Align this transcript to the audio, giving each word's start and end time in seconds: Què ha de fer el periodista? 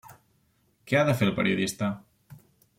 Què 0.91 0.97
ha 1.01 1.05
de 1.09 1.15
fer 1.21 1.29
el 1.29 1.35
periodista? 1.43 1.91